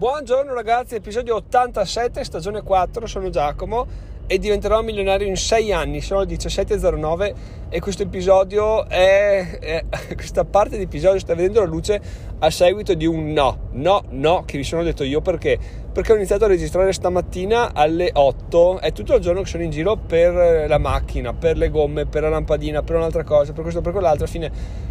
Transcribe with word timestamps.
Buongiorno 0.00 0.54
ragazzi, 0.54 0.94
episodio 0.94 1.34
87, 1.34 2.24
stagione 2.24 2.62
4, 2.62 3.06
sono 3.06 3.28
Giacomo 3.28 3.86
e 4.26 4.38
diventerò 4.38 4.80
milionario 4.80 5.26
in 5.26 5.36
6 5.36 5.72
anni, 5.74 6.00
sono 6.00 6.20
le 6.20 6.26
17.09 6.26 7.34
e 7.68 7.80
questo 7.80 8.04
episodio 8.04 8.88
è, 8.88 9.58
è, 9.58 9.84
questa 10.16 10.46
parte 10.46 10.78
di 10.78 10.84
episodio 10.84 11.18
sta 11.18 11.34
vedendo 11.34 11.60
la 11.60 11.66
luce 11.66 12.00
a 12.38 12.48
seguito 12.48 12.94
di 12.94 13.04
un 13.04 13.34
no, 13.34 13.68
no, 13.72 14.04
no 14.08 14.44
che 14.46 14.56
vi 14.56 14.64
sono 14.64 14.82
detto 14.82 15.04
io 15.04 15.20
perché? 15.20 15.58
Perché 15.92 16.12
ho 16.12 16.16
iniziato 16.16 16.46
a 16.46 16.48
registrare 16.48 16.94
stamattina 16.94 17.74
alle 17.74 18.08
8, 18.10 18.80
è 18.80 18.92
tutto 18.92 19.16
il 19.16 19.20
giorno 19.20 19.42
che 19.42 19.48
sono 19.48 19.64
in 19.64 19.70
giro 19.70 19.96
per 19.98 20.66
la 20.66 20.78
macchina, 20.78 21.34
per 21.34 21.58
le 21.58 21.68
gomme, 21.68 22.06
per 22.06 22.22
la 22.22 22.30
lampadina, 22.30 22.82
per 22.82 22.96
un'altra 22.96 23.22
cosa, 23.22 23.52
per 23.52 23.60
questo, 23.60 23.82
per 23.82 23.92
quell'altro, 23.92 24.24
alla 24.24 24.32
fine 24.32 24.88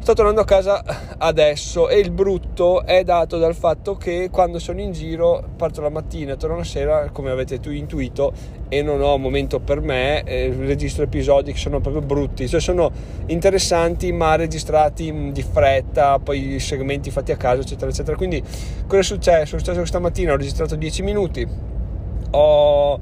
sto 0.00 0.14
tornando 0.14 0.40
a 0.40 0.44
casa 0.44 0.82
adesso 1.18 1.88
e 1.88 1.98
il 1.98 2.10
brutto 2.10 2.84
è 2.84 3.04
dato 3.04 3.38
dal 3.38 3.54
fatto 3.54 3.96
che 3.96 4.30
quando 4.30 4.58
sono 4.58 4.80
in 4.80 4.92
giro 4.92 5.44
parto 5.56 5.80
la 5.80 5.90
mattina 5.90 6.32
e 6.32 6.36
torno 6.36 6.56
la 6.56 6.64
sera 6.64 7.10
come 7.10 7.30
avete 7.30 7.60
tu 7.60 7.70
intuito 7.70 8.32
e 8.68 8.82
non 8.82 9.00
ho 9.02 9.16
momento 9.18 9.60
per 9.60 9.80
me 9.80 10.22
eh, 10.24 10.54
registro 10.56 11.04
episodi 11.04 11.52
che 11.52 11.58
sono 11.58 11.80
proprio 11.80 12.02
brutti. 12.02 12.48
Cioè 12.48 12.60
sono 12.60 12.90
interessanti 13.26 14.12
ma 14.12 14.36
registrati 14.36 15.30
di 15.32 15.42
fretta 15.42 16.18
poi 16.18 16.58
segmenti 16.58 17.10
fatti 17.10 17.32
a 17.32 17.36
caso 17.36 17.60
eccetera 17.62 17.90
eccetera. 17.90 18.16
Quindi 18.16 18.42
cosa 18.86 19.00
è 19.00 19.04
successo? 19.04 19.56
è 19.56 19.58
successo 19.58 19.78
questa 19.78 19.98
mattina 19.98 20.32
ho 20.32 20.36
registrato 20.36 20.76
10 20.76 21.02
minuti. 21.02 21.46
Ho 22.30 22.98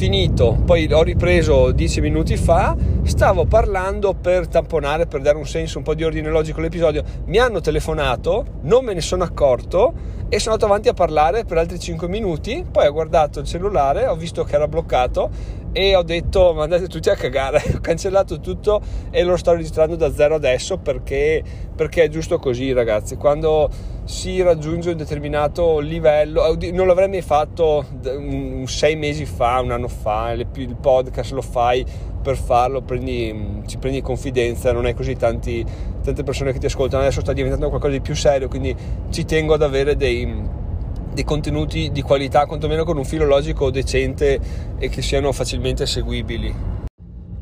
finito, 0.00 0.58
poi 0.64 0.90
ho 0.90 1.02
ripreso 1.02 1.72
10 1.72 2.00
minuti 2.00 2.38
fa, 2.38 2.74
stavo 3.02 3.44
parlando 3.44 4.14
per 4.14 4.48
tamponare, 4.48 5.06
per 5.06 5.20
dare 5.20 5.36
un 5.36 5.46
senso, 5.46 5.76
un 5.76 5.84
po' 5.84 5.92
di 5.92 6.04
ordine 6.04 6.30
logico 6.30 6.60
all'episodio, 6.60 7.04
mi 7.26 7.36
hanno 7.36 7.60
telefonato, 7.60 8.46
non 8.62 8.82
me 8.82 8.94
ne 8.94 9.02
sono 9.02 9.24
accorto 9.24 9.92
e 10.32 10.38
sono 10.38 10.54
andato 10.54 10.70
avanti 10.70 10.88
a 10.88 10.94
parlare 10.94 11.44
per 11.44 11.58
altri 11.58 11.76
5 11.76 12.06
minuti, 12.06 12.64
poi 12.70 12.86
ho 12.86 12.92
guardato 12.92 13.40
il 13.40 13.46
cellulare, 13.46 14.06
ho 14.06 14.14
visto 14.14 14.44
che 14.44 14.54
era 14.54 14.68
bloccato 14.68 15.28
e 15.72 15.96
ho 15.96 16.04
detto 16.04 16.54
ma 16.54 16.62
andate 16.62 16.86
tutti 16.86 17.10
a 17.10 17.16
cagare, 17.16 17.60
ho 17.74 17.80
cancellato 17.80 18.38
tutto 18.38 18.80
e 19.10 19.24
lo 19.24 19.36
sto 19.36 19.52
registrando 19.54 19.96
da 19.96 20.12
zero 20.12 20.36
adesso 20.36 20.78
perché, 20.78 21.42
perché 21.74 22.04
è 22.04 22.08
giusto 22.08 22.38
così 22.38 22.72
ragazzi, 22.72 23.16
quando 23.16 23.68
si 24.04 24.40
raggiunge 24.40 24.90
un 24.90 24.96
determinato 24.96 25.80
livello, 25.80 26.56
non 26.72 26.86
l'avrei 26.86 27.08
mai 27.08 27.22
fatto 27.22 27.84
un, 28.04 28.62
sei 28.68 28.94
mesi 28.94 29.24
fa, 29.24 29.58
un 29.58 29.72
anno 29.72 29.88
fa, 29.88 30.30
il 30.30 30.76
podcast 30.80 31.32
lo 31.32 31.42
fai 31.42 31.84
per 32.22 32.36
farlo, 32.36 32.82
prendi, 32.82 33.62
ci 33.66 33.78
prendi 33.78 34.00
confidenza, 34.02 34.72
non 34.72 34.84
hai 34.84 34.94
così 34.94 35.16
tanti, 35.16 35.64
tante 36.02 36.22
persone 36.22 36.52
che 36.52 36.58
ti 36.58 36.66
ascoltano, 36.66 37.02
adesso 37.02 37.20
sta 37.20 37.32
diventando 37.32 37.68
qualcosa 37.68 37.92
di 37.92 38.00
più 38.00 38.14
serio, 38.14 38.48
quindi 38.48 38.74
ci 39.10 39.24
tengo 39.24 39.54
ad 39.54 39.62
avere 39.62 39.96
dei, 39.96 40.42
dei 41.12 41.24
contenuti 41.24 41.90
di 41.90 42.02
qualità, 42.02 42.46
quantomeno 42.46 42.84
con 42.84 42.96
un 42.96 43.04
filo 43.04 43.24
logico 43.24 43.70
decente 43.70 44.38
e 44.78 44.88
che 44.88 45.02
siano 45.02 45.32
facilmente 45.32 45.86
seguibili. 45.86 46.78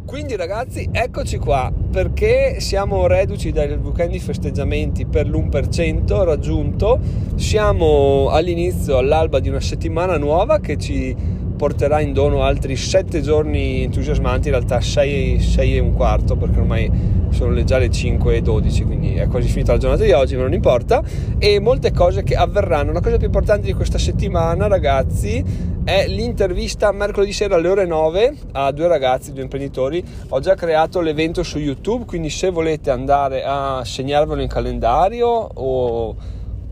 Quindi 0.08 0.36
ragazzi, 0.36 0.88
eccoci 0.90 1.36
qua, 1.36 1.70
perché 1.90 2.60
siamo 2.60 3.06
reduci 3.06 3.52
dai 3.52 3.70
weekend 3.72 4.12
di 4.12 4.18
festeggiamenti 4.18 5.04
per 5.04 5.28
l'1% 5.28 6.24
raggiunto, 6.24 6.98
siamo 7.34 8.28
all'inizio, 8.30 8.96
all'alba 8.96 9.38
di 9.38 9.50
una 9.50 9.60
settimana 9.60 10.16
nuova 10.16 10.60
che 10.60 10.78
ci 10.78 11.14
porterà 11.58 12.00
in 12.00 12.12
dono 12.12 12.44
altri 12.44 12.76
7 12.76 13.20
giorni 13.20 13.82
entusiasmanti, 13.82 14.48
in 14.48 14.54
realtà 14.54 14.80
6, 14.80 15.40
6 15.40 15.76
e 15.76 15.80
un 15.80 15.92
quarto, 15.92 16.36
perché 16.36 16.60
ormai 16.60 16.90
sono 17.30 17.62
già 17.64 17.76
le 17.76 17.90
5 17.90 18.36
e 18.36 18.40
12, 18.40 18.84
quindi 18.84 19.14
è 19.16 19.26
quasi 19.26 19.48
finita 19.48 19.72
la 19.72 19.78
giornata 19.78 20.04
di 20.04 20.12
oggi, 20.12 20.36
ma 20.36 20.42
non 20.42 20.54
importa, 20.54 21.02
e 21.36 21.60
molte 21.60 21.92
cose 21.92 22.22
che 22.22 22.36
avverranno. 22.36 22.92
La 22.92 23.00
cosa 23.00 23.16
più 23.16 23.26
importante 23.26 23.66
di 23.66 23.74
questa 23.74 23.98
settimana, 23.98 24.68
ragazzi, 24.68 25.44
è 25.84 26.06
l'intervista 26.06 26.92
mercoledì 26.92 27.32
sera 27.32 27.56
alle 27.56 27.68
ore 27.68 27.86
9 27.86 28.36
a 28.52 28.70
due 28.72 28.86
ragazzi, 28.86 29.32
due 29.32 29.42
imprenditori. 29.42 30.02
Ho 30.28 30.40
già 30.40 30.54
creato 30.54 31.00
l'evento 31.00 31.42
su 31.42 31.58
YouTube, 31.58 32.04
quindi 32.04 32.30
se 32.30 32.50
volete 32.50 32.90
andare 32.90 33.42
a 33.44 33.82
segnarvelo 33.84 34.40
in 34.40 34.48
calendario 34.48 35.26
o, 35.26 36.14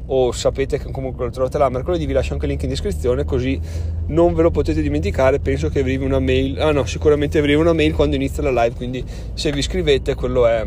o 0.06 0.32
sapete 0.32 0.78
che 0.78 0.90
comunque 0.90 1.24
lo 1.24 1.30
trovate 1.30 1.58
là 1.58 1.68
mercoledì, 1.68 2.06
vi 2.06 2.12
lascio 2.12 2.32
anche 2.32 2.44
il 2.46 2.52
link 2.52 2.62
in 2.62 2.68
descrizione 2.68 3.24
così 3.24 3.60
non 4.06 4.34
ve 4.34 4.42
lo 4.42 4.50
potete 4.50 4.82
dimenticare. 4.82 5.40
Penso 5.40 5.68
che 5.68 5.80
arrivi 5.80 6.04
una 6.04 6.20
mail, 6.20 6.60
ah 6.60 6.72
no, 6.72 6.84
sicuramente 6.84 7.38
arrivi 7.38 7.60
una 7.60 7.72
mail 7.72 7.94
quando 7.94 8.16
inizia 8.16 8.42
la 8.42 8.62
live, 8.62 8.76
quindi 8.76 9.04
se 9.34 9.50
vi 9.52 9.58
iscrivete 9.58 10.14
quello 10.14 10.46
è 10.46 10.64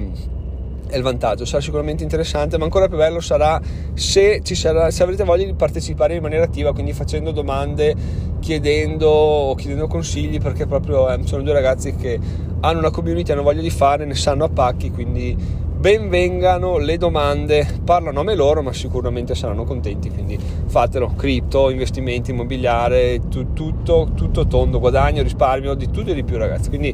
è 0.89 0.97
il 0.97 1.03
vantaggio, 1.03 1.45
sarà 1.45 1.61
sicuramente 1.61 2.01
interessante, 2.01 2.57
ma 2.57 2.63
ancora 2.63 2.87
più 2.87 2.97
bello 2.97 3.19
sarà 3.19 3.61
se, 3.93 4.41
sarà 4.43 4.89
se, 4.89 5.03
avrete 5.03 5.23
voglia 5.23 5.45
di 5.45 5.53
partecipare 5.53 6.15
in 6.15 6.21
maniera 6.21 6.45
attiva, 6.45 6.73
quindi 6.73 6.93
facendo 6.93 7.31
domande, 7.31 7.95
chiedendo, 8.39 9.53
chiedendo 9.55 9.85
consigli, 9.85 10.39
perché 10.39 10.65
proprio 10.65 11.11
eh, 11.11 11.19
sono 11.25 11.43
due 11.43 11.53
ragazzi 11.53 11.95
che 11.95 12.19
hanno 12.61 12.79
una 12.79 12.89
community, 12.89 13.31
hanno 13.31 13.43
voglia 13.43 13.61
di 13.61 13.69
fare, 13.69 14.05
ne 14.05 14.15
sanno 14.15 14.45
a 14.45 14.49
pacchi, 14.49 14.89
quindi 14.89 15.37
benvengano 15.79 16.77
le 16.77 16.97
domande, 16.97 17.65
parlano 17.83 18.19
a 18.19 18.23
me 18.23 18.35
loro, 18.35 18.61
ma 18.61 18.73
sicuramente 18.73 19.33
saranno 19.33 19.63
contenti, 19.63 20.09
quindi 20.09 20.37
fatelo, 20.65 21.13
cripto, 21.15 21.69
investimenti, 21.69 22.31
immobiliare, 22.31 23.21
tu, 23.29 23.53
tutto, 23.53 24.09
tutto 24.13 24.45
tondo, 24.45 24.79
guadagno, 24.79 25.23
risparmio, 25.23 25.73
di 25.75 25.89
tutto 25.89 26.11
e 26.11 26.13
di 26.13 26.23
più 26.23 26.37
ragazzi, 26.37 26.69
quindi 26.69 26.93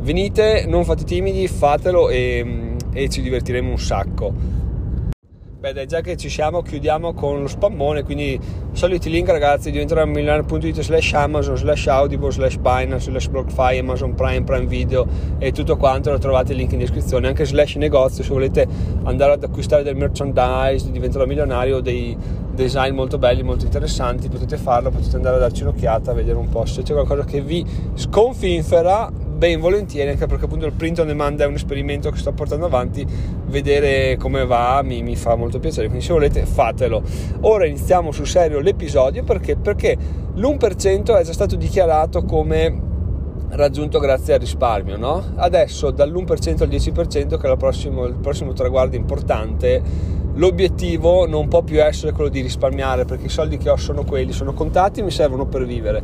venite, 0.00 0.64
non 0.66 0.84
fate 0.84 1.04
timidi, 1.04 1.46
fatelo 1.46 2.08
e 2.08 2.70
e 2.92 3.08
ci 3.08 3.22
divertiremo 3.22 3.70
un 3.70 3.78
sacco. 3.78 4.60
Beh 5.62 5.86
già 5.86 6.00
che 6.00 6.16
ci 6.16 6.28
siamo 6.28 6.60
chiudiamo 6.60 7.14
con 7.14 7.42
lo 7.42 7.46
spammone, 7.46 8.02
quindi 8.02 8.36
soliti 8.72 9.08
link 9.08 9.28
ragazzi 9.28 9.70
diventeranno 9.70 10.10
milano.it 10.10 10.80
slash 10.80 11.12
Amazon 11.12 11.56
slash 11.56 11.86
Audible 11.86 12.32
slash 12.32 12.56
Binance 12.56 13.08
slash 13.08 13.28
BlockFi 13.28 13.78
Amazon 13.78 14.12
Prime 14.16 14.42
Prime 14.42 14.66
Video 14.66 15.06
e 15.38 15.52
tutto 15.52 15.76
quanto 15.76 16.10
lo 16.10 16.18
trovate 16.18 16.50
il 16.50 16.58
link 16.58 16.72
in 16.72 16.80
descrizione. 16.80 17.28
Anche 17.28 17.44
slash 17.44 17.76
negozio 17.76 18.24
se 18.24 18.30
volete 18.30 18.66
andare 19.04 19.34
ad 19.34 19.44
acquistare 19.44 19.84
del 19.84 19.94
merchandise 19.94 20.90
diventerò 20.90 21.26
milionario 21.26 21.78
dei 21.78 22.16
design 22.52 22.92
molto 22.96 23.18
belli 23.18 23.44
molto 23.44 23.64
interessanti 23.64 24.28
potete 24.28 24.56
farlo 24.56 24.90
potete 24.90 25.14
andare 25.14 25.36
a 25.36 25.38
darci 25.38 25.62
un'occhiata 25.62 26.10
a 26.10 26.14
vedere 26.14 26.38
un 26.38 26.48
po' 26.48 26.66
se 26.66 26.82
c'è 26.82 26.92
qualcosa 26.92 27.24
che 27.24 27.40
vi 27.40 27.64
sconfinfera 27.94 29.21
ben 29.42 29.58
volentieri 29.58 30.08
anche 30.08 30.26
perché 30.26 30.44
appunto 30.44 30.66
il 30.66 30.72
print 30.72 31.00
on 31.00 31.08
demand 31.08 31.40
è 31.40 31.46
un 31.46 31.54
esperimento 31.54 32.10
che 32.10 32.18
sto 32.18 32.30
portando 32.30 32.66
avanti. 32.66 33.04
Vedere 33.46 34.16
come 34.16 34.46
va 34.46 34.80
mi, 34.84 35.02
mi 35.02 35.16
fa 35.16 35.34
molto 35.34 35.58
piacere 35.58 35.88
quindi 35.88 36.04
se 36.04 36.12
volete 36.12 36.46
fatelo. 36.46 37.02
Ora 37.40 37.66
iniziamo 37.66 38.12
sul 38.12 38.28
serio 38.28 38.60
l'episodio 38.60 39.24
perché, 39.24 39.56
perché 39.56 39.98
l'1% 40.34 41.18
è 41.18 41.24
già 41.24 41.32
stato 41.32 41.56
dichiarato 41.56 42.22
come 42.22 42.90
raggiunto 43.48 43.98
grazie 43.98 44.34
al 44.34 44.40
risparmio 44.40 44.96
no? 44.96 45.32
adesso 45.34 45.90
dall'1% 45.90 46.62
al 46.62 46.68
10% 46.68 47.38
che 47.38 47.50
è 47.50 47.56
prossimo, 47.56 48.06
il 48.06 48.14
prossimo 48.14 48.54
traguardo 48.54 48.96
importante 48.96 49.82
l'obiettivo 50.34 51.26
non 51.26 51.48
può 51.48 51.60
più 51.60 51.82
essere 51.82 52.12
quello 52.12 52.30
di 52.30 52.40
risparmiare 52.40 53.04
perché 53.04 53.26
i 53.26 53.28
soldi 53.28 53.58
che 53.58 53.68
ho 53.68 53.76
sono 53.76 54.04
quelli 54.04 54.32
sono 54.32 54.54
contati 54.54 55.00
e 55.00 55.02
mi 55.02 55.10
servono 55.10 55.44
per 55.44 55.66
vivere 55.66 56.02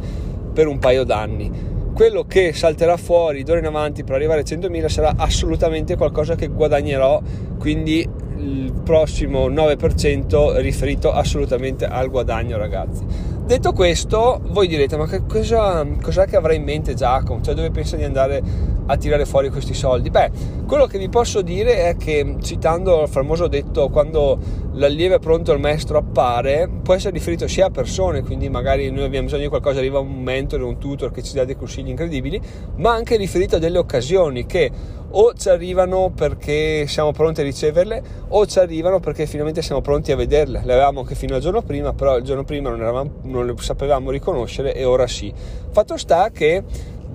per 0.52 0.66
un 0.66 0.78
paio 0.78 1.04
d'anni 1.04 1.76
quello 1.98 2.22
che 2.28 2.52
salterà 2.52 2.96
fuori 2.96 3.42
d'ora 3.42 3.58
in 3.58 3.66
avanti 3.66 4.04
per 4.04 4.14
arrivare 4.14 4.42
a 4.42 4.44
100.000 4.44 4.86
sarà 4.86 5.14
assolutamente 5.16 5.96
qualcosa 5.96 6.36
che 6.36 6.46
guadagnerò, 6.46 7.20
quindi 7.58 8.08
il 8.36 8.72
prossimo 8.84 9.48
9% 9.48 10.60
riferito 10.60 11.10
assolutamente 11.10 11.86
al 11.86 12.08
guadagno 12.08 12.56
ragazzi. 12.56 13.04
Detto 13.44 13.72
questo, 13.72 14.40
voi 14.44 14.68
direte 14.68 14.96
ma 14.96 15.08
che 15.08 15.22
cosa, 15.26 15.84
cos'è 16.00 16.26
che 16.26 16.36
avrà 16.36 16.52
in 16.52 16.62
mente 16.62 16.94
Giacomo? 16.94 17.42
Cioè 17.42 17.54
dove 17.54 17.72
pensa 17.72 17.96
di 17.96 18.04
andare 18.04 18.42
a 18.88 18.96
tirare 18.96 19.24
fuori 19.24 19.50
questi 19.50 19.74
soldi? 19.74 20.10
Beh, 20.10 20.30
quello 20.66 20.86
che 20.86 20.98
vi 20.98 21.08
posso 21.08 21.40
dire 21.40 21.86
è 21.86 21.96
che 21.96 22.36
citando 22.42 23.02
il 23.02 23.08
famoso 23.08 23.46
detto 23.48 23.88
quando 23.88 24.38
l'allievo 24.72 25.16
è 25.16 25.18
pronto 25.18 25.52
il 25.52 25.60
maestro 25.60 25.98
appare 25.98 26.68
può 26.82 26.94
essere 26.94 27.14
riferito 27.14 27.48
sia 27.48 27.66
a 27.66 27.70
persone 27.70 28.22
quindi 28.22 28.48
magari 28.48 28.90
noi 28.90 29.04
abbiamo 29.04 29.24
bisogno 29.24 29.42
di 29.42 29.48
qualcosa 29.48 29.78
arriva 29.78 29.98
un 29.98 30.22
mentore 30.22 30.62
un 30.62 30.78
tutor 30.78 31.10
che 31.10 31.22
ci 31.22 31.34
dà 31.34 31.44
dei 31.44 31.56
consigli 31.56 31.88
incredibili 31.88 32.40
ma 32.76 32.92
anche 32.92 33.16
riferito 33.16 33.56
a 33.56 33.58
delle 33.58 33.78
occasioni 33.78 34.46
che 34.46 34.70
o 35.10 35.32
ci 35.34 35.48
arrivano 35.48 36.12
perché 36.14 36.86
siamo 36.86 37.12
pronti 37.12 37.40
a 37.40 37.44
riceverle 37.44 38.02
o 38.28 38.46
ci 38.46 38.58
arrivano 38.58 39.00
perché 39.00 39.26
finalmente 39.26 39.62
siamo 39.62 39.80
pronti 39.80 40.12
a 40.12 40.16
vederle 40.16 40.62
le 40.64 40.72
avevamo 40.72 41.00
anche 41.00 41.14
fino 41.14 41.34
al 41.34 41.40
giorno 41.40 41.62
prima 41.62 41.92
però 41.92 42.16
il 42.16 42.24
giorno 42.24 42.44
prima 42.44 42.68
non, 42.70 42.80
eravamo, 42.80 43.10
non 43.22 43.46
le 43.46 43.54
sapevamo 43.58 44.10
riconoscere 44.10 44.74
e 44.74 44.84
ora 44.84 45.06
sì 45.06 45.32
fatto 45.70 45.96
sta 45.96 46.30
che 46.30 46.62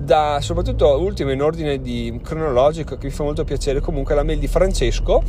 da 0.04 0.40
soprattutto 0.42 1.00
ultimo 1.00 1.32
in 1.32 1.42
ordine 1.42 1.80
di 1.80 2.20
cronologico 2.22 2.98
che 2.98 3.08
mi 3.08 3.14
fa 3.14 3.24
molto 3.24 3.44
piacere 3.44 3.80
comunque 3.80 4.16
la 4.16 4.24
mail 4.24 4.40
di 4.40 4.48
Francesco 4.48 5.22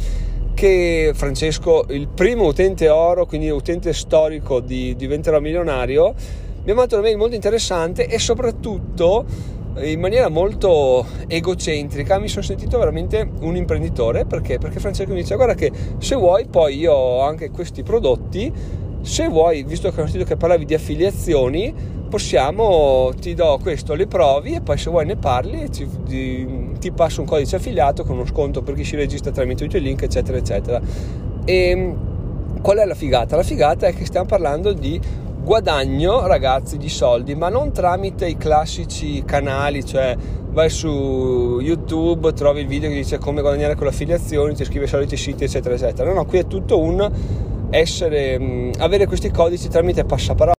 che 0.55 1.11
Francesco, 1.15 1.85
il 1.88 2.06
primo 2.06 2.44
utente 2.44 2.88
oro, 2.88 3.26
quindi 3.26 3.50
utente 3.50 3.93
storico 3.93 4.61
di 4.61 4.94
Diventerò 4.94 5.41
Milionario, 5.41 6.15
mi 6.62 6.71
ha 6.71 6.75
mandato 6.75 6.94
una 6.94 7.05
mail 7.05 7.17
molto 7.17 7.35
interessante 7.35 8.06
e 8.06 8.19
soprattutto 8.21 9.25
in 9.81 9.99
maniera 9.99 10.29
molto 10.29 11.05
egocentrica 11.27 12.20
mi 12.20 12.29
sono 12.29 12.44
sentito 12.44 12.79
veramente 12.79 13.29
un 13.41 13.56
imprenditore 13.56 14.25
perché? 14.25 14.59
Perché 14.59 14.79
Francesco 14.79 15.11
mi 15.12 15.20
dice 15.20 15.35
guarda 15.35 15.55
che 15.55 15.73
se 15.99 16.15
vuoi 16.15 16.47
poi 16.47 16.79
io 16.79 16.93
ho 16.93 17.20
anche 17.23 17.50
questi 17.50 17.82
prodotti 17.82 18.53
se 19.05 19.29
vuoi, 19.29 19.65
visto 19.65 19.91
che 19.91 20.00
ho 20.00 20.05
sentito 20.05 20.25
che 20.25 20.37
parlavi 20.37 20.65
di 20.65 20.73
affiliazioni, 20.73 21.75
possiamo, 22.15 23.11
ti 23.21 23.35
do 23.35 23.59
questo, 23.61 23.95
le 23.95 24.07
provi 24.07 24.55
e 24.55 24.61
poi 24.61 24.79
se 24.79 24.89
vuoi 24.89 25.05
ne 25.05 25.17
parli 25.17 25.69
ti, 25.69 25.85
ti, 26.07 26.77
ti 26.79 26.93
passo 26.93 27.21
un 27.21 27.27
codice 27.27 27.57
affiliato 27.57 28.05
con 28.05 28.15
uno 28.15 28.25
sconto 28.25 28.63
per 28.63 28.77
chi 28.77 28.85
si 28.85 28.95
registra 28.95 29.33
tramite 29.33 29.65
il 29.65 29.83
link, 29.83 30.03
eccetera, 30.03 30.39
eccetera. 30.39 30.81
E 31.45 31.69
ehm, 31.71 32.61
qual 32.63 32.79
è 32.79 32.85
la 32.85 32.95
figata? 32.95 33.35
La 33.35 33.43
figata 33.43 33.89
è 33.89 33.95
che 33.97 34.05
stiamo 34.05 34.27
parlando 34.27 34.73
di 34.73 35.01
guadagno, 35.43 36.25
ragazzi, 36.29 36.77
di 36.77 36.89
soldi, 36.89 37.35
ma 37.35 37.49
non 37.49 37.73
tramite 37.73 38.29
i 38.29 38.37
classici 38.37 39.25
canali, 39.25 39.85
cioè 39.85 40.17
vai 40.51 40.71
su 40.71 41.59
YouTube, 41.61 42.33
trovi 42.33 42.61
il 42.61 42.69
video 42.69 42.91
che 42.91 42.95
dice 42.95 43.19
come 43.19 43.41
guadagnare 43.41 43.75
con 43.75 43.87
le 43.87 43.93
affiliazioni, 43.93 44.55
ti 44.55 44.65
scrive 44.65 44.85
i 44.85 44.89
soliti 44.89 45.17
siti, 45.17 45.43
eccetera, 45.43 45.75
eccetera. 45.75 46.09
No, 46.09 46.15
no, 46.15 46.27
qui 46.27 46.39
è 46.39 46.47
tutto 46.47 46.79
un 46.79 47.11
essere, 47.71 48.39
mh, 48.39 48.75
avere 48.79 49.07
questi 49.07 49.33
codici 49.33 49.67
tramite 49.67 50.05
passaparola. 50.05 50.54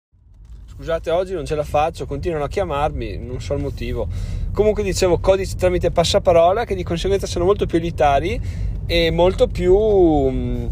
Scusate, 0.85 1.11
oggi 1.11 1.33
non 1.33 1.47
ce 1.47 1.55
la 1.55 1.65
faccio, 1.65 2.05
continuano 2.05 2.45
a 2.45 2.49
chiamarmi, 2.49 3.17
non 3.17 3.41
so 3.41 3.55
il 3.55 3.63
motivo. 3.63 4.07
Comunque 4.53 4.83
dicevo 4.83 5.19
codici 5.19 5.57
tramite 5.57 5.91
passaparola 5.91 6.67
che 6.67 6.75
di 6.75 6.83
conseguenza 6.83 7.27
sono 7.27 7.47
molto 7.47 7.65
più 7.65 7.79
elitari 7.79 8.39
e 8.85 9.11
molto 9.11 9.47
più... 9.47 9.75
Mh, 9.75 10.71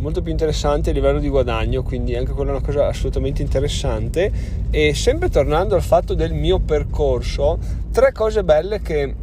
molto 0.00 0.20
più 0.20 0.32
interessante 0.32 0.90
a 0.90 0.92
livello 0.92 1.18
di 1.18 1.30
guadagno, 1.30 1.82
quindi 1.82 2.14
anche 2.14 2.32
quella 2.32 2.50
è 2.50 2.56
una 2.56 2.62
cosa 2.62 2.88
assolutamente 2.88 3.40
interessante. 3.40 4.30
E 4.68 4.92
sempre 4.92 5.30
tornando 5.30 5.74
al 5.74 5.82
fatto 5.82 6.12
del 6.12 6.34
mio 6.34 6.58
percorso, 6.58 7.58
tre 7.90 8.12
cose 8.12 8.44
belle 8.44 8.82
che, 8.82 9.14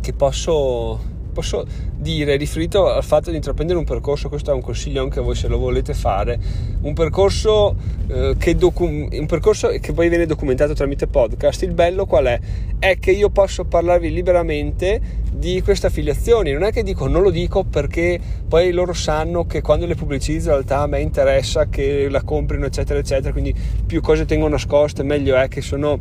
che 0.00 0.12
posso, 0.12 1.00
posso 1.32 1.66
dire 1.98 2.36
riferito 2.36 2.90
al 2.90 3.02
fatto 3.02 3.30
di 3.30 3.36
intraprendere 3.36 3.78
un 3.78 3.84
percorso, 3.84 4.28
questo 4.28 4.52
è 4.52 4.54
un 4.54 4.60
consiglio 4.60 5.02
anche 5.02 5.18
a 5.18 5.22
voi 5.22 5.34
se 5.34 5.48
lo 5.48 5.58
volete 5.58 5.94
fare, 5.94 6.38
un 6.82 6.94
percorso, 6.94 7.74
eh, 8.06 8.36
che, 8.38 8.54
docu- 8.54 9.12
un 9.12 9.26
percorso 9.26 9.68
che 9.80 9.92
poi 9.92 10.08
viene 10.08 10.24
documentato 10.24 10.74
tramite 10.74 11.08
podcast. 11.08 11.62
Il 11.62 11.74
bello 11.74 12.06
qual 12.06 12.26
è? 12.26 12.38
È 12.78 12.98
che 12.98 13.10
io 13.10 13.30
posso 13.30 13.64
parlarvi 13.64 14.12
liberamente 14.12 15.00
di 15.32 15.60
queste 15.62 15.88
affiliazioni, 15.88 16.52
non 16.52 16.62
è 16.64 16.72
che 16.72 16.82
dico 16.82 17.06
non 17.06 17.22
lo 17.22 17.30
dico 17.30 17.62
perché 17.62 18.18
poi 18.48 18.72
loro 18.72 18.92
sanno 18.92 19.46
che 19.46 19.60
quando 19.60 19.86
le 19.86 19.94
pubblicizzo 19.94 20.48
in 20.48 20.54
realtà 20.54 20.80
a 20.80 20.86
me 20.86 21.00
interessa 21.00 21.68
che 21.68 22.08
la 22.08 22.22
comprino 22.22 22.66
eccetera 22.66 22.98
eccetera, 22.98 23.30
quindi 23.30 23.54
più 23.86 24.00
cose 24.00 24.24
tengo 24.24 24.48
nascoste 24.48 25.02
meglio 25.02 25.36
è 25.36 25.48
che 25.48 25.60
sono 25.60 25.98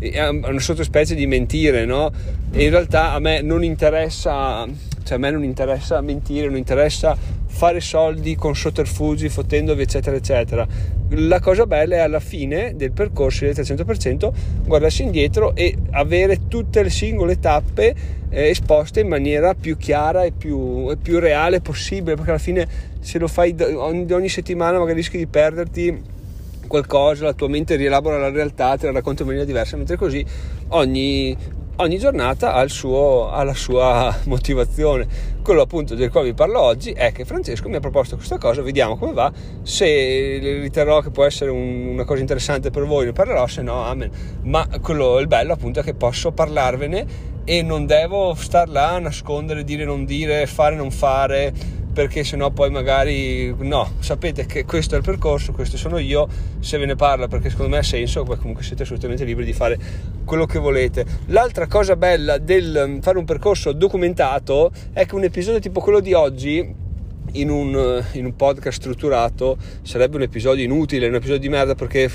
una 0.00 0.60
sottospecie 0.60 1.14
di 1.14 1.26
mentire, 1.26 1.84
no? 1.84 2.10
E 2.52 2.64
in 2.64 2.70
realtà 2.70 3.12
a 3.12 3.18
me 3.18 3.42
non 3.42 3.64
interessa 3.64 4.66
cioè 5.08 5.16
a 5.16 5.20
me 5.20 5.30
non 5.30 5.42
interessa 5.42 6.00
mentire, 6.02 6.48
non 6.48 6.58
interessa 6.58 7.16
fare 7.46 7.80
soldi 7.80 8.36
con 8.36 8.54
sotterfugi, 8.54 9.30
fottendovi 9.30 9.82
eccetera 9.82 10.14
eccetera. 10.14 10.66
La 11.10 11.40
cosa 11.40 11.66
bella 11.66 11.96
è 11.96 11.98
alla 12.00 12.20
fine 12.20 12.74
del 12.76 12.92
percorso 12.92 13.46
del 13.46 13.54
300% 13.54 14.30
guardarsi 14.66 15.02
indietro 15.02 15.54
e 15.54 15.74
avere 15.92 16.46
tutte 16.48 16.82
le 16.82 16.90
singole 16.90 17.38
tappe 17.38 17.94
eh, 18.28 18.48
esposte 18.50 19.00
in 19.00 19.08
maniera 19.08 19.54
più 19.54 19.78
chiara 19.78 20.24
e 20.24 20.32
più, 20.32 20.90
e 20.90 20.96
più, 20.98 21.18
reale 21.18 21.62
possibile, 21.62 22.14
perché 22.14 22.30
alla 22.30 22.38
fine 22.38 22.68
se 23.00 23.18
lo 23.18 23.28
fai 23.28 23.56
ogni, 23.58 24.12
ogni 24.12 24.28
settimana 24.28 24.78
magari 24.78 24.96
rischi 24.96 25.16
di 25.16 25.26
perderti 25.26 26.16
qualcosa, 26.66 27.24
la 27.24 27.32
tua 27.32 27.48
mente 27.48 27.76
rielabora 27.76 28.18
la 28.18 28.30
realtà, 28.30 28.76
te 28.76 28.84
la 28.84 28.92
racconta 28.92 29.22
in 29.22 29.28
maniera 29.28 29.46
diversa, 29.46 29.78
mentre 29.78 29.96
così 29.96 30.22
ogni 30.68 31.34
ogni 31.80 31.98
giornata 31.98 32.54
ha, 32.54 32.66
suo, 32.68 33.30
ha, 33.30 33.42
la 33.42 33.54
sua 33.54 34.16
motivazione. 34.24 35.36
Quello 35.42 35.62
appunto 35.62 35.94
del 35.94 36.10
quale 36.10 36.28
vi 36.28 36.34
parlo 36.34 36.60
oggi 36.60 36.90
è 36.90 37.12
che 37.12 37.24
Francesco 37.24 37.68
mi 37.68 37.76
ha 37.76 37.80
proposto 37.80 38.16
questa 38.16 38.38
cosa, 38.38 38.62
vediamo 38.62 38.96
come 38.96 39.12
va, 39.12 39.32
se 39.62 40.38
riterrò 40.60 41.00
che 41.00 41.10
può 41.10 41.24
essere 41.24 41.50
un, 41.50 41.86
una 41.86 42.04
cosa 42.04 42.20
interessante 42.20 42.70
per 42.70 42.84
voi 42.84 43.06
ne 43.06 43.12
parlerò, 43.12 43.46
se 43.46 43.62
no 43.62 43.84
amen. 43.84 44.10
Ma 44.42 44.66
quello 44.80 45.18
il 45.18 45.26
bello 45.26 45.52
appunto 45.52 45.80
è 45.80 45.82
che 45.82 45.94
posso 45.94 46.32
parlarvene 46.32 47.36
e 47.44 47.62
non 47.62 47.86
devo 47.86 48.34
star 48.34 48.68
là 48.68 48.90
a 48.90 48.98
nascondere, 48.98 49.64
dire 49.64 49.84
non 49.84 50.04
dire, 50.04 50.46
fare 50.46 50.76
non 50.76 50.90
fare 50.90 51.52
perché 51.98 52.22
sennò 52.22 52.50
poi 52.50 52.70
magari 52.70 53.52
no, 53.58 53.94
sapete 53.98 54.46
che 54.46 54.64
questo 54.64 54.94
è 54.94 54.98
il 54.98 55.02
percorso, 55.02 55.50
questo 55.50 55.76
sono 55.76 55.98
io, 55.98 56.28
se 56.60 56.78
ve 56.78 56.86
ne 56.86 56.94
parla 56.94 57.26
perché 57.26 57.50
secondo 57.50 57.72
me 57.72 57.78
ha 57.78 57.82
senso, 57.82 58.22
poi 58.22 58.36
comunque 58.36 58.62
siete 58.62 58.84
assolutamente 58.84 59.24
liberi 59.24 59.44
di 59.44 59.52
fare 59.52 59.76
quello 60.24 60.46
che 60.46 60.60
volete. 60.60 61.04
L'altra 61.26 61.66
cosa 61.66 61.96
bella 61.96 62.38
del 62.38 62.84
mm, 62.86 62.98
fare 63.00 63.18
un 63.18 63.24
percorso 63.24 63.72
documentato 63.72 64.70
è 64.92 65.06
che 65.06 65.16
un 65.16 65.24
episodio 65.24 65.58
tipo 65.58 65.80
quello 65.80 65.98
di 65.98 66.12
oggi 66.12 66.72
in 67.32 67.50
un, 67.50 68.04
in 68.12 68.24
un, 68.24 68.36
podcast 68.36 68.78
strutturato 68.78 69.56
sarebbe 69.82 70.16
un 70.16 70.22
episodio 70.22 70.64
inutile, 70.64 71.08
un 71.08 71.14
episodio 71.14 71.40
di 71.40 71.48
merda 71.48 71.74
perché 71.74 72.10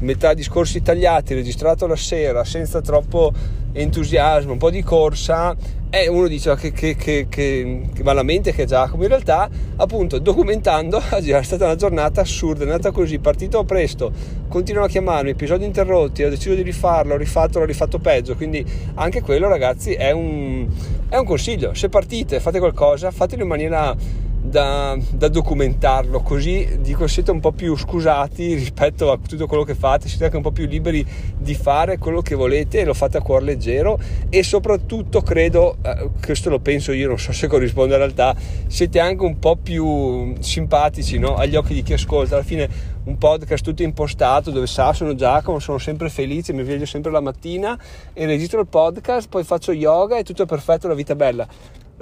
metà 0.00 0.34
discorsi 0.34 0.82
tagliati, 0.82 1.34
registrato 1.34 1.86
la 1.86 1.96
sera, 1.96 2.44
senza 2.44 2.80
troppo 2.80 3.32
entusiasmo, 3.72 4.52
un 4.52 4.58
po' 4.58 4.70
di 4.70 4.82
corsa 4.82 5.56
e 5.94 6.08
uno 6.08 6.26
dice 6.26 6.50
oh, 6.50 6.54
che, 6.54 6.72
che, 6.72 6.96
che, 6.96 7.26
che, 7.28 8.02
va 8.02 8.14
la 8.14 8.22
mente 8.22 8.52
che 8.52 8.62
è 8.62 8.66
Giacomo. 8.66 9.02
In 9.02 9.08
realtà 9.08 9.48
appunto 9.76 10.18
documentando 10.18 10.98
è 11.10 11.42
stata 11.42 11.66
una 11.66 11.76
giornata 11.76 12.22
assurda 12.22 12.64
è 12.64 12.66
andata 12.66 12.90
così 12.90 13.18
partito 13.18 13.62
presto 13.64 14.10
continuano 14.48 14.86
a 14.86 14.88
chiamarmi 14.88 15.30
episodi 15.30 15.64
interrotti 15.64 16.22
ho 16.22 16.30
deciso 16.30 16.54
di 16.54 16.62
rifarlo 16.62 17.14
ho 17.14 17.16
rifatto 17.16 17.58
l'ho 17.58 17.64
rifatto 17.64 17.98
peggio 17.98 18.36
quindi 18.36 18.64
anche 18.94 19.20
quello 19.20 19.48
ragazzi 19.48 19.92
è 19.92 20.12
un, 20.12 20.66
è 21.08 21.16
un 21.18 21.26
consiglio. 21.26 21.74
Se 21.74 21.90
partite 21.90 22.40
fate 22.40 22.58
qualcosa 22.58 23.10
fatelo 23.10 23.42
in 23.42 23.48
maniera 23.48 23.94
da, 24.44 24.98
da, 25.12 25.28
documentarlo 25.28 26.20
così 26.20 26.78
dico 26.80 27.06
siete 27.06 27.30
un 27.30 27.38
po' 27.38 27.52
più 27.52 27.76
scusati 27.76 28.54
rispetto 28.54 29.12
a 29.12 29.16
tutto 29.16 29.46
quello 29.46 29.62
che 29.62 29.76
fate 29.76 30.08
siete 30.08 30.24
anche 30.24 30.36
un 30.36 30.42
po' 30.42 30.50
più 30.50 30.66
liberi 30.66 31.06
di 31.38 31.54
fare 31.54 31.96
quello 31.96 32.22
che 32.22 32.34
volete 32.34 32.80
e 32.80 32.84
lo 32.84 32.92
fate 32.92 33.18
a 33.18 33.22
cuor 33.22 33.44
leggero 33.44 34.00
e 34.28 34.42
soprattutto 34.42 35.22
credo 35.22 35.76
eh, 35.82 36.10
questo 36.20 36.50
lo 36.50 36.58
penso 36.58 36.90
io 36.90 37.06
non 37.06 37.20
so 37.20 37.32
se 37.32 37.46
corrisponde 37.46 37.94
alla 37.94 38.06
realtà 38.06 38.34
siete 38.66 38.98
anche 38.98 39.22
un 39.22 39.38
po' 39.38 39.54
più 39.56 40.34
simpatici 40.40 41.18
no? 41.18 41.36
agli 41.36 41.54
occhi 41.54 41.74
di 41.74 41.84
chi 41.84 41.92
ascolta 41.92 42.34
alla 42.34 42.44
fine 42.44 42.68
un 43.04 43.18
podcast 43.18 43.62
tutto 43.62 43.84
impostato 43.84 44.50
dove 44.50 44.66
sa 44.66 44.92
sono 44.92 45.14
Giacomo 45.14 45.60
sono 45.60 45.78
sempre 45.78 46.08
felice 46.08 46.52
mi 46.52 46.64
sveglio 46.64 46.86
sempre 46.86 47.12
la 47.12 47.20
mattina 47.20 47.78
e 48.12 48.26
registro 48.26 48.58
il 48.60 48.66
podcast 48.66 49.28
poi 49.28 49.44
faccio 49.44 49.70
yoga 49.70 50.18
e 50.18 50.24
tutto 50.24 50.42
è 50.42 50.46
perfetto 50.46 50.88
la 50.88 50.94
vita 50.94 51.12
è 51.12 51.16
bella 51.16 51.46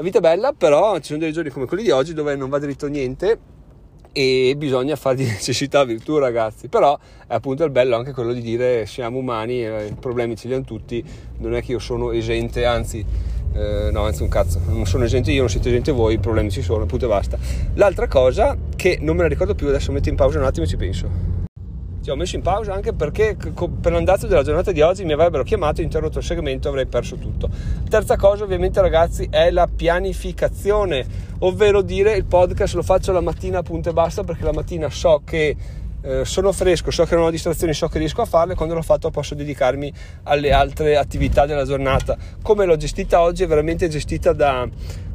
la 0.00 0.06
vita 0.06 0.16
è 0.16 0.20
bella, 0.22 0.54
però 0.56 0.96
ci 0.96 1.08
sono 1.08 1.18
dei 1.18 1.30
giorni 1.30 1.50
come 1.50 1.66
quelli 1.66 1.82
di 1.82 1.90
oggi 1.90 2.14
dove 2.14 2.34
non 2.34 2.48
va 2.48 2.58
dritto 2.58 2.86
niente 2.88 3.38
e 4.12 4.54
bisogna 4.56 4.96
fare 4.96 5.16
di 5.16 5.24
necessità 5.28 5.84
virtù 5.84 6.16
ragazzi. 6.16 6.68
Però 6.68 6.98
è 7.26 7.34
appunto 7.34 7.64
il 7.64 7.70
bello 7.70 7.96
anche 7.96 8.12
quello 8.12 8.32
di 8.32 8.40
dire 8.40 8.86
siamo 8.86 9.18
umani 9.18 9.60
i 9.60 9.96
problemi 10.00 10.36
ce 10.36 10.48
li 10.48 10.54
hanno 10.54 10.64
tutti 10.64 11.04
non 11.38 11.54
è 11.54 11.62
che 11.62 11.72
io 11.72 11.78
sono 11.78 12.12
esente 12.12 12.64
anzi 12.64 13.04
eh, 13.52 13.90
no 13.92 14.04
anzi 14.04 14.22
un 14.22 14.28
cazzo 14.28 14.60
non 14.66 14.86
sono 14.86 15.04
esente 15.04 15.32
io 15.32 15.40
non 15.40 15.50
siete 15.50 15.68
esente 15.68 15.92
voi 15.92 16.14
i 16.14 16.18
problemi 16.18 16.50
ci 16.50 16.62
sono 16.62 16.84
appunto 16.84 17.04
e 17.04 17.08
basta. 17.08 17.38
L'altra 17.74 18.08
cosa 18.08 18.56
che 18.74 18.96
non 19.02 19.16
me 19.16 19.22
la 19.22 19.28
ricordo 19.28 19.54
più 19.54 19.68
adesso 19.68 19.92
metto 19.92 20.08
in 20.08 20.16
pausa 20.16 20.38
un 20.38 20.44
attimo 20.44 20.64
e 20.64 20.68
ci 20.68 20.76
penso 20.76 21.39
ti 22.02 22.10
ho 22.10 22.16
messo 22.16 22.36
in 22.36 22.42
pausa 22.42 22.72
anche 22.72 22.92
perché 22.92 23.36
per 23.36 23.92
l'andazzo 23.92 24.26
della 24.26 24.42
giornata 24.42 24.72
di 24.72 24.80
oggi 24.80 25.04
mi 25.04 25.12
avrebbero 25.12 25.42
chiamato, 25.42 25.82
interrotto 25.82 26.18
il 26.18 26.24
segmento, 26.24 26.68
avrei 26.68 26.86
perso 26.86 27.16
tutto. 27.16 27.48
Terza 27.88 28.16
cosa 28.16 28.44
ovviamente 28.44 28.80
ragazzi 28.80 29.28
è 29.30 29.50
la 29.50 29.68
pianificazione, 29.68 31.06
ovvero 31.40 31.82
dire 31.82 32.14
il 32.14 32.24
podcast 32.24 32.74
lo 32.74 32.82
faccio 32.82 33.12
la 33.12 33.20
mattina 33.20 33.62
punto 33.62 33.90
e 33.90 33.92
basta 33.92 34.24
perché 34.24 34.44
la 34.44 34.52
mattina 34.52 34.88
so 34.88 35.22
che 35.24 35.56
eh, 36.02 36.24
sono 36.24 36.52
fresco, 36.52 36.90
so 36.90 37.04
che 37.04 37.14
non 37.14 37.24
ho 37.24 37.30
distrazioni, 37.30 37.74
so 37.74 37.88
che 37.88 37.98
riesco 37.98 38.22
a 38.22 38.24
farle, 38.24 38.54
quando 38.54 38.74
l'ho 38.74 38.82
fatto 38.82 39.10
posso 39.10 39.34
dedicarmi 39.34 39.92
alle 40.24 40.52
altre 40.52 40.96
attività 40.96 41.44
della 41.44 41.64
giornata. 41.64 42.16
Come 42.42 42.64
l'ho 42.64 42.76
gestita 42.76 43.20
oggi 43.20 43.42
è 43.42 43.46
veramente 43.46 43.88
gestita 43.88 44.32
da 44.32 44.66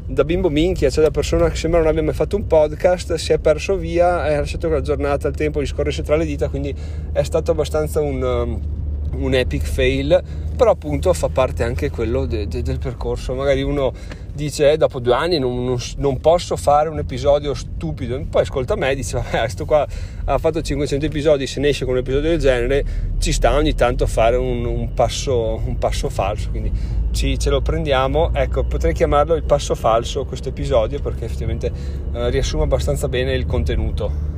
da 0.08 0.24
bimbo 0.24 0.50
minchia, 0.50 0.90
cioè 0.90 1.04
da 1.04 1.12
persona 1.12 1.50
che 1.50 1.56
sembra 1.56 1.80
non 1.80 1.90
abbia 1.90 2.04
mai 2.04 2.14
fatto 2.14 2.36
un 2.36 2.46
podcast, 2.46 3.16
si 3.16 3.34
è 3.34 3.40
perso 3.40 3.76
via, 3.76 4.24
ha 4.24 4.30
lasciato 4.30 4.70
la 4.70 4.82
giornata, 4.82 5.28
il 5.28 5.36
tempo 5.36 5.62
gli 5.62 5.66
scorresse 5.66 6.04
tra 6.04 6.16
le 6.16 6.26
dita, 6.26 6.48
quindi 6.50 6.74
è 7.12 7.24
stato 7.24 7.52
abbastanza 7.52 8.02
un, 8.02 8.22
um, 8.22 9.24
un 9.24 9.34
epic 9.34 9.64
fail, 9.64 10.24
però 10.56 10.72
appunto 10.72 11.12
fa 11.14 11.30
parte 11.30 11.64
anche 11.64 11.90
quello 11.90 12.26
de, 12.26 12.48
de, 12.48 12.62
del 12.62 12.80
percorso. 12.80 13.34
Magari 13.34 13.64
uno 13.64 13.92
dice 14.36 14.72
eh, 14.72 14.78
dopo 14.78 15.00
due 15.00 15.14
anni 15.14 15.40
non, 15.40 15.64
non, 15.64 15.78
non, 15.98 16.20
posso 16.20 16.58
fare 16.58 16.90
un 16.90 17.00
episodio 17.00 17.54
stupido, 17.54 18.22
poi 18.30 18.42
ascolta 18.42 18.76
me 18.76 18.92
e 18.92 18.96
dice 18.96 19.18
vabbè 19.18 19.40
questo 19.40 19.66
qua 19.66 19.88
ha 20.26 20.38
fatto 20.38 20.62
500 20.62 21.06
episodi, 21.06 21.48
se 21.48 21.60
ne 21.60 21.70
esce 21.70 21.86
con 21.86 21.94
un 21.94 22.02
episodio 22.02 22.30
del 22.30 22.40
genere 22.40 22.86
ci 23.18 23.32
sta 23.32 23.56
ogni 23.56 23.74
tanto 23.74 24.06
fare 24.06 24.36
un, 24.36 24.66
un, 24.66 24.94
passo, 24.94 25.62
un 25.66 25.78
passo 25.78 26.10
falso, 26.10 26.50
quindi 26.50 26.72
ci, 27.12 27.40
ce 27.40 27.50
lo 27.50 27.62
prendiamo, 27.62 28.32
ecco, 28.34 28.66
potrei 28.66 28.94
chiamarlo 28.94 29.36
il 29.36 29.44
passo 29.44 29.74
falso 29.74 30.26
questo 30.26 30.50
episodio 30.50 31.00
perché 31.00 31.26
effettivamente 31.26 31.72
eh, 32.14 32.30
riassume 32.30 32.64
abbastanza 32.64 33.08
bene 33.08 33.34
il 33.34 33.46
contenuto. 33.46 34.34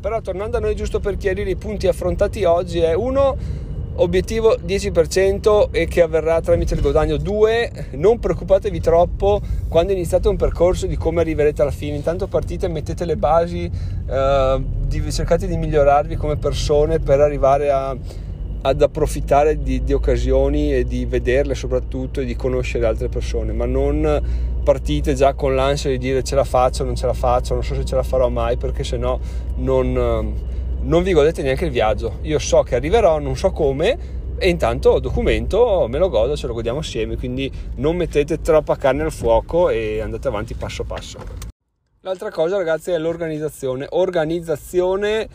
Però 0.00 0.20
tornando 0.20 0.58
a 0.58 0.60
noi 0.60 0.74
giusto 0.74 1.00
per 1.00 1.16
chiarire 1.16 1.50
i 1.50 1.56
punti 1.56 1.86
affrontati 1.86 2.44
oggi 2.44 2.78
è 2.78 2.94
uno 2.94 3.36
Obiettivo 3.96 4.56
10% 4.56 5.68
e 5.70 5.86
che 5.86 6.02
avverrà 6.02 6.40
tramite 6.40 6.74
il 6.74 6.80
guadagno 6.80 7.16
2. 7.16 7.90
Non 7.92 8.18
preoccupatevi 8.18 8.80
troppo 8.80 9.40
quando 9.68 9.92
iniziate 9.92 10.26
un 10.26 10.36
percorso 10.36 10.86
di 10.86 10.96
come 10.96 11.20
arriverete 11.20 11.62
alla 11.62 11.70
fine. 11.70 11.94
Intanto 11.94 12.26
partite, 12.26 12.66
mettete 12.66 13.04
le 13.04 13.16
basi, 13.16 13.70
eh, 14.10 14.62
cercate 15.10 15.46
di 15.46 15.56
migliorarvi 15.56 16.16
come 16.16 16.36
persone 16.36 16.98
per 16.98 17.20
arrivare 17.20 17.70
a, 17.70 17.96
ad 18.62 18.82
approfittare 18.82 19.62
di, 19.62 19.84
di, 19.84 19.92
occasioni 19.92 20.74
e 20.74 20.84
di 20.84 21.04
vederle 21.04 21.54
soprattutto 21.54 22.20
e 22.20 22.24
di 22.24 22.34
conoscere 22.34 22.86
altre 22.86 23.08
persone, 23.08 23.52
ma 23.52 23.64
non 23.64 24.52
partite 24.64 25.14
già 25.14 25.34
con 25.34 25.54
l'ansia 25.54 25.90
di 25.90 25.98
dire 25.98 26.24
ce 26.24 26.34
la 26.34 26.44
faccio, 26.44 26.82
non 26.82 26.96
ce 26.96 27.06
la 27.06 27.12
faccio, 27.12 27.54
non 27.54 27.62
so 27.62 27.74
se 27.74 27.84
ce 27.84 27.94
la 27.94 28.02
farò 28.02 28.28
mai 28.28 28.56
perché 28.56 28.82
se 28.82 28.96
no 28.96 29.20
non 29.56 30.52
non 30.84 31.02
vi 31.02 31.12
godete 31.12 31.42
neanche 31.42 31.64
il 31.64 31.70
viaggio. 31.70 32.18
Io 32.22 32.38
so 32.38 32.62
che 32.62 32.74
arriverò, 32.74 33.18
non 33.18 33.36
so 33.36 33.50
come, 33.50 34.22
e 34.36 34.48
intanto 34.48 34.98
documento, 34.98 35.86
me 35.88 35.98
lo 35.98 36.08
godo, 36.08 36.36
ce 36.36 36.46
lo 36.46 36.52
godiamo 36.52 36.80
assieme, 36.80 37.16
quindi 37.16 37.50
non 37.76 37.96
mettete 37.96 38.40
troppa 38.40 38.76
carne 38.76 39.02
al 39.02 39.12
fuoco 39.12 39.70
e 39.70 40.00
andate 40.00 40.28
avanti 40.28 40.54
passo 40.54 40.84
passo. 40.84 41.18
L'altra 42.00 42.30
cosa 42.30 42.58
ragazzi 42.58 42.90
è 42.90 42.98
l'organizzazione. 42.98 43.86
Organizzazione 43.90 45.26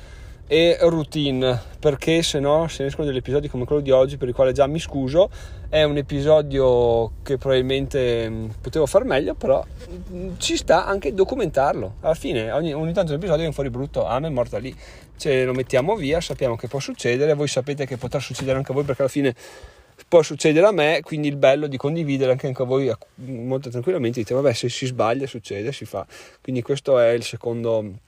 e 0.51 0.77
routine 0.81 1.61
perché 1.79 2.23
se 2.23 2.39
no 2.39 2.67
se 2.67 2.81
ne 2.81 2.89
escono 2.89 3.05
degli 3.05 3.17
episodi 3.17 3.47
come 3.47 3.65
quello 3.65 3.83
di 3.83 3.91
oggi 3.91 4.17
per 4.17 4.27
il 4.29 4.33
quale 4.33 4.51
già 4.51 4.65
mi 4.65 4.79
scuso 4.79 5.29
è 5.69 5.83
un 5.83 5.95
episodio 5.95 7.11
che 7.21 7.37
probabilmente 7.37 8.27
mm, 8.27 8.49
potevo 8.59 8.87
far 8.87 9.03
meglio 9.03 9.35
però 9.35 9.63
mm, 10.11 10.31
ci 10.39 10.57
sta 10.57 10.87
anche 10.87 11.13
documentarlo. 11.13 11.97
Alla 11.99 12.15
fine 12.15 12.51
ogni, 12.51 12.73
ogni 12.73 12.93
tanto 12.93 13.11
l'episodio 13.11 13.41
viene 13.41 13.53
fuori 13.53 13.69
brutto 13.69 14.07
ah 14.07 14.19
è 14.19 14.29
morta 14.29 14.57
lì. 14.57 14.75
Ce 15.17 15.43
lo 15.43 15.53
mettiamo 15.53 15.95
via 15.95 16.19
sappiamo 16.19 16.55
che 16.55 16.67
può 16.67 16.79
succedere 16.79 17.35
voi 17.35 17.47
sapete 17.47 17.85
che 17.85 17.97
potrà 17.97 18.19
succedere 18.19 18.57
anche 18.57 18.71
a 18.71 18.73
voi 18.73 18.85
perché 18.85 19.03
alla 19.03 19.11
fine 19.11 19.35
può 20.07 20.23
succedere 20.23 20.65
a 20.65 20.71
me 20.71 21.01
quindi 21.03 21.27
il 21.27 21.35
bello 21.35 21.67
di 21.67 21.77
condividere 21.77 22.31
anche 22.31 22.51
a 22.51 22.65
voi 22.65 22.91
molto 23.17 23.69
tranquillamente 23.69 24.21
dite 24.21 24.33
vabbè 24.33 24.53
se 24.53 24.67
si 24.67 24.87
sbaglia 24.87 25.27
succede 25.27 25.71
si 25.71 25.85
fa. 25.85 26.07
Quindi 26.41 26.63
questo 26.63 26.97
è 26.97 27.09
il 27.09 27.23
secondo 27.23 28.07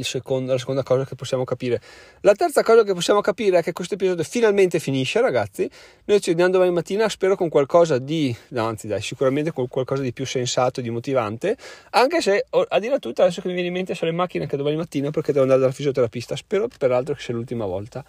secondo, 0.00 0.52
la 0.52 0.58
seconda 0.58 0.82
cosa 0.82 1.04
che 1.04 1.14
possiamo 1.14 1.44
capire. 1.44 1.80
La 2.20 2.34
terza 2.34 2.62
cosa 2.62 2.82
che 2.82 2.94
possiamo 2.94 3.20
capire 3.20 3.58
è 3.58 3.62
che 3.62 3.72
questo 3.72 3.94
episodio 3.94 4.24
finalmente 4.24 4.78
finisce, 4.78 5.20
ragazzi. 5.20 5.68
Noi 6.04 6.20
ci 6.20 6.30
vediamo 6.30 6.50
domani 6.50 6.70
mattina, 6.70 7.08
spero 7.08 7.36
con 7.36 7.48
qualcosa 7.48 7.98
di, 7.98 8.34
anzi 8.54 8.86
dai, 8.86 9.02
sicuramente 9.02 9.52
con 9.52 9.68
qualcosa 9.68 10.02
di 10.02 10.12
più 10.12 10.26
sensato, 10.26 10.80
di 10.80 10.90
motivante, 10.90 11.56
anche 11.90 12.20
se 12.20 12.44
a 12.50 12.78
dire 12.78 12.94
a 12.94 12.98
tutti 12.98 13.20
adesso 13.20 13.40
che 13.40 13.48
mi 13.48 13.54
viene 13.54 13.68
in 13.68 13.74
mente 13.74 13.94
sono 13.94 14.10
le 14.10 14.16
macchine 14.16 14.46
che 14.46 14.56
domani 14.56 14.76
mattina 14.76 15.10
perché 15.10 15.32
devo 15.32 15.42
andare 15.42 15.60
dal 15.60 15.72
fisioterapista, 15.72 16.36
spero 16.36 16.68
peraltro 16.78 17.14
che 17.14 17.20
sia 17.20 17.34
l'ultima 17.34 17.66
volta. 17.66 18.04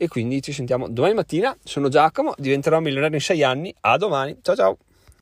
E 0.00 0.06
quindi 0.06 0.40
ci 0.42 0.52
sentiamo 0.52 0.88
domani 0.88 1.14
mattina, 1.14 1.56
sono 1.64 1.88
Giacomo, 1.88 2.34
diventerò 2.38 2.78
milionario 2.78 3.16
in 3.16 3.22
sei 3.22 3.42
anni, 3.42 3.74
a 3.80 3.96
domani, 3.96 4.38
ciao 4.42 4.54
ciao! 4.54 4.78